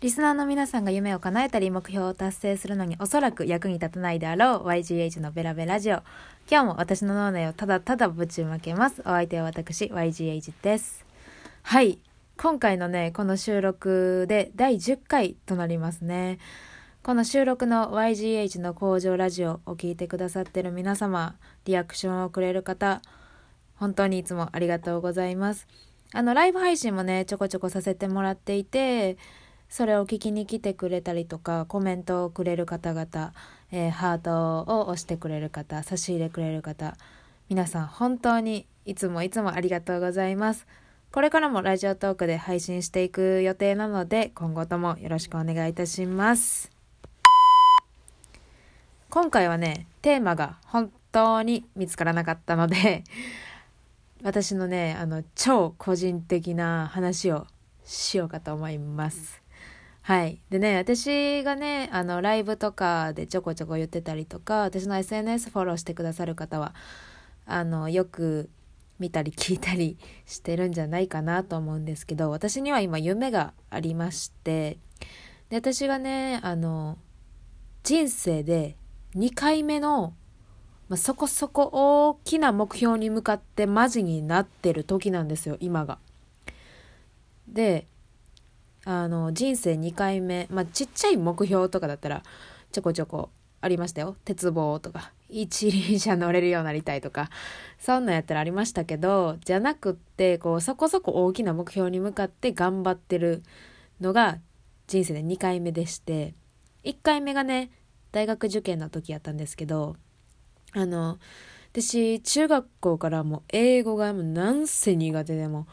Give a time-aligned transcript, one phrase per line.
[0.00, 6.04] リスナーの皆さんが夢を叶えたり目標を達成するのにおそらく役に立たないであろう YGH のベラベラジオ。
[6.48, 9.00] 今日も私の脳内をただただぶちまけます。
[9.00, 11.04] お相手は私 YGH です。
[11.62, 11.98] はい。
[12.36, 16.38] 今回のね、この収録で第10回となりますね。
[17.02, 21.34] この収録の YGH の工場ラジオを聞いてくださってる皆様、
[21.64, 23.02] リアクションをくれる方、
[23.74, 25.66] 本当にいつもありがとうございます。
[26.12, 29.18] あの、ライブ配信もね、ちょこちょこさせてもらっていて、
[29.68, 33.32] それを聞きに来てくれたりとかコメントをくれる方々、
[33.70, 36.96] えー、ハートを押してくれる方差し入れくれる方
[37.48, 40.66] 皆さん本当にいつもいつもありがとうございます。
[41.10, 46.70] これからもラジオトークで配信していく予定なので今後ともよろしくお願いいたします。
[49.10, 53.04] 今回はねテーマが本当に見つからなかったので
[54.22, 57.46] 私のねあの超個人的な話を
[57.84, 59.47] しようかと思います。
[60.08, 60.40] はい。
[60.48, 66.74] でね、私がね、あの、ライブとかでちょこちょこ言ってたりとか、私の SNS フォローしてくださる方は、
[67.44, 68.48] あの、よく
[68.98, 74.78] 見たり聞いたりしてるんじゃないかなと思うんですけど、私には今夢がありまして、
[75.50, 76.96] で、私がね、あの、
[77.82, 78.76] 人生で
[79.14, 80.14] 2回目の、
[80.88, 85.98] まあ、そこそこ大きな目標に向かってマジになってる時なんですよ、今が。
[87.46, 87.86] で、
[88.84, 92.22] あの人生2回目まあちっちゃい目標とかだったら
[92.72, 94.16] ちょこちょこありましたよ。
[94.24, 97.28] 鉄棒とか一輪車乗れるようになりたいとか
[97.78, 103.42] そんなんやったらありましたけどじゃなくってこうそこそこ大きな目標に向かって頑張ってる
[104.00, 104.38] のが
[104.86, 106.34] 人生で2回目でして
[106.84, 107.70] 1回目がね
[108.12, 109.96] 大学受験の時やったんですけど
[110.72, 111.18] あの
[111.72, 115.66] 私中学校からもう英語がもうなんせ苦手でも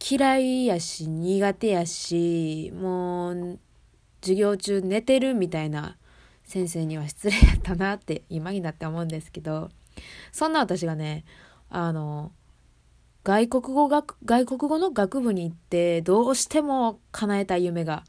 [0.00, 3.58] 嫌いやし苦手やしもう
[4.22, 5.96] 授業中寝てるみたいな
[6.44, 9.70] 先生には失礼やったなって今になって思うんですけど
[10.32, 11.24] そんな私がね
[11.68, 12.32] あの
[13.22, 18.04] 外国語学外国語の学部に行ってどうしても叶えたい夢が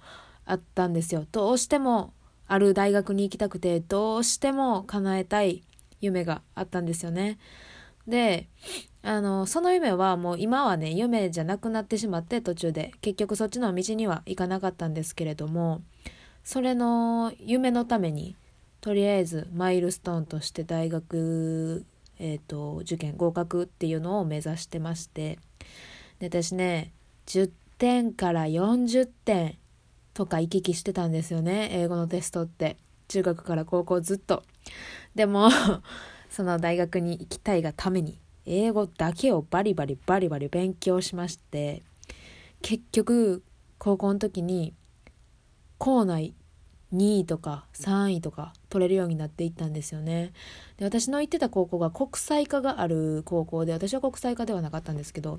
[0.45, 1.25] あったんですよ。
[1.31, 2.13] どうしても
[2.47, 5.63] ある大学に行きたくてどうしても叶えたい
[5.99, 7.37] 夢があったんですよね。
[8.07, 8.47] で
[9.03, 15.81] あのその夢はもう今はね夢じゃなくなってしまって途中で結局そっちの道には行かなかったんですけれども
[16.43, 18.35] それの夢のために
[18.79, 21.85] とりあえずマイルストーンとして大学、
[22.19, 25.39] えーと、受験合格っていうのを目指してまして
[26.19, 26.91] で私ね
[27.27, 29.57] 10点から40点
[30.13, 32.77] とか行き来してたんですよね英語のテストって。
[33.11, 34.43] 中学から高校ずっと。
[35.15, 35.49] でも
[36.29, 41.83] その大学に行きたいがために英語だけをバリバリバリバリ勉強しまして
[42.61, 43.43] 結局
[43.77, 44.73] 高校の時に
[45.77, 46.33] 校内
[46.93, 50.33] 2位とか3位とか取れるようになっていったんですよね。
[50.77, 55.37] で私の行ってた高校が国際科がある高校で私は国際科ではなかったんですけど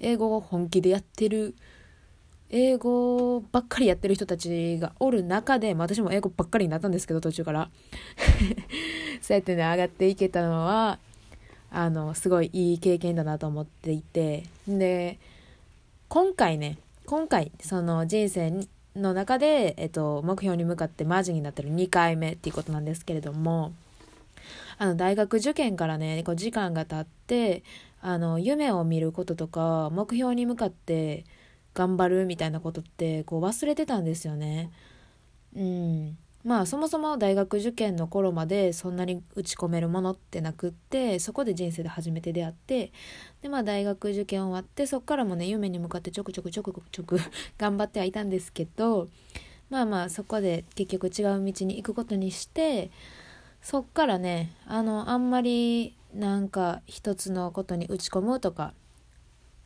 [0.00, 1.56] 英語を本気でやってる
[2.50, 7.70] 英語ばっかりやってる人たちがおる中で、まあ、私も英語ばっかりになったんですけど途中から。
[9.20, 10.98] そうやってね上がっていけたのは
[11.74, 15.18] あのすごいいい経験だなと思っていてで
[16.08, 23.72] 今回ね今回その人生の中で、えっと、目標に向かってマージになってる2回目っていうことなんですけれども
[24.78, 27.64] あの大学受験からねこう時間が経って
[28.00, 31.24] あの夢を見ることとか目標に向かって
[31.74, 34.70] 頑張るみたいなことってこう忘れてたんですよね。
[35.56, 42.92] うんまあそもそも大学受験の頃までそんなに打ち込めるものってなくってそこで人生で初めて出会って
[43.40, 47.18] でまあ大学受験終わってそっからもね夢に向かってちょくちょくちょくちょく
[47.56, 49.08] 頑張ってはいたんですけど
[49.70, 52.90] まあまあそこで結局違う道に行くことにして
[53.62, 58.74] そっからねあのあんまりなんか一つのことに打ち込むとか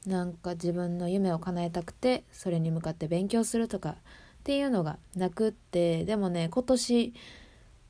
[0.07, 3.97] なんか自分の夢を叶えたくてそれに向かって勉強するとか
[4.49, 7.13] っていうのがなくってでもね今年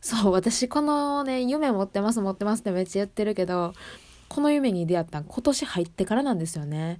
[0.01, 3.75] そう私このね夢持ってます持ってますってめっちゃ言ってるけど
[4.27, 6.99] この夢に出会った今年入ってからなんですよね。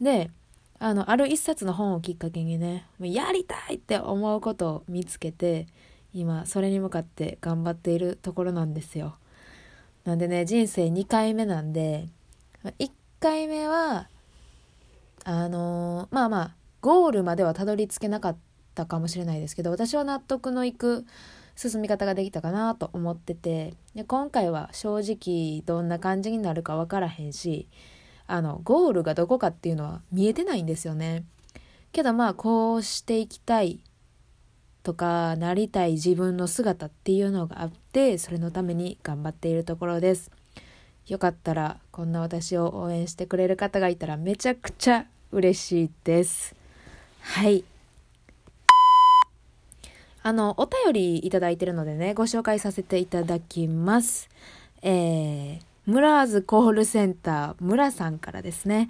[0.00, 0.32] で
[0.80, 5.68] あのある一冊の本をきっかけにねやりたいって思うことを見つけて
[6.12, 9.14] 今それに向かって頑張っているところなんですよ。
[10.02, 12.08] なんでね人生2回目なんで
[12.64, 12.90] 1
[13.20, 14.08] 回目は
[15.22, 18.36] あのー、まあまあゴールまではたどり着けなかっ
[18.74, 21.04] たかもしれないですけど私は納得のいく
[21.56, 27.68] 進み方ができたかなと思っててで今回は正直どんな感じになるか分からへんし
[28.26, 31.24] あのゴールがどこかっていうのは見えてないんですよね。
[31.92, 33.80] けどまあこうしていきたい
[34.84, 40.30] とかなりたい自分の姿っていうのがあってそれのために頑張っているところです。
[41.06, 46.54] よかったらこんな私を応援してくれる方がいたらめちゃくちゃ嬉しいです。
[47.20, 47.64] はい。
[50.22, 54.28] あのお便りいただいてるのでねご紹介させていただきます
[54.82, 58.88] えー、ムラーズコールセンター村さんからですね、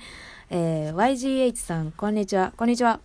[0.50, 3.00] えー、YGH さんこんにちはこんにちは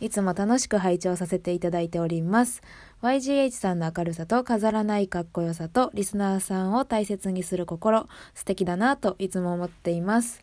[0.00, 2.62] いつも楽しく拝聴させていただいております。
[3.02, 10.40] YGH さんの明るさと飾らないかっこよさとリスナーさんを大切にする心、素敵だなといつも思っています。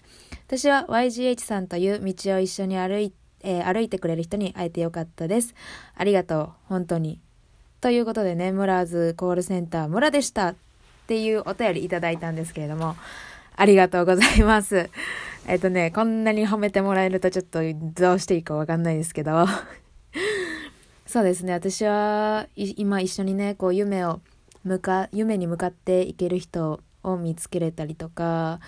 [0.47, 5.53] 私は YGH さんという道を一緒に歩いて,、えー、歩いてくれる人に会えてよかったです。
[5.95, 7.19] ありがとう、本当に。
[7.81, 10.55] ということでね、ムラーズコールセンター村でしたっ
[11.07, 12.95] ていうお便りいただいたんですけれども、
[13.55, 14.89] ありがとうございます。
[15.47, 17.59] えっとね、こんなに褒めてもらえるとちょっと
[17.99, 19.45] どうしていいかわかんないですけど。
[21.07, 24.21] そうですね、私は今一緒にね、こう夢を
[24.63, 28.59] 向か、夢に向かっていける人を見つけれたりとか、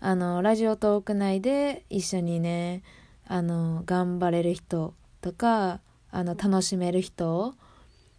[0.00, 2.82] あの、ラジオトーク内で一緒にね、
[3.32, 5.78] あの、頑張れる人とか、
[6.10, 7.54] あの、楽しめる人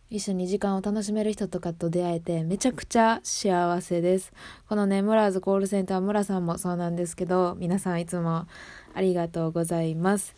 [0.10, 4.32] 一緒に時間を楽しめる人とかと出会えてめちゃくちゃ幸せです。
[4.70, 8.48] このね、ムラーズコールセンター村さんもそうなんですけど、皆さんいつも
[8.94, 10.34] ありがとうございます。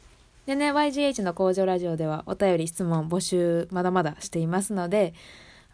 [0.47, 5.13] でね、YGH の工場ラジオではお便り質問募集まだまだしていますので、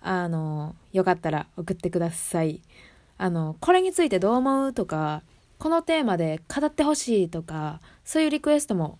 [0.02, 2.60] あの、よかったら送ってください。
[3.18, 5.24] あの、これについてどう思うとか、
[5.60, 8.98] このテーマで語ってほしいとか、そういうリクエストも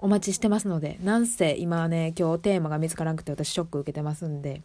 [0.00, 4.62] お待ちしてますので、なんせ今ね、今日テーマが見つからなくて私ショック受けてますんで、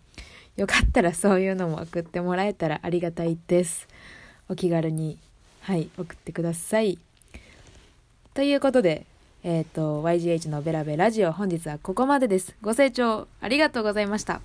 [0.57, 3.87] よかったらそういうのも送ってもらえたらありがたいです。
[4.49, 5.19] お気軽に、
[5.61, 6.97] はい、送ってください。
[8.33, 9.05] ということで、
[9.43, 12.55] えっ、ー、と、YGH のベラベラジオ本日はここまでです。
[12.63, 14.41] ご清聴ありがとうございました。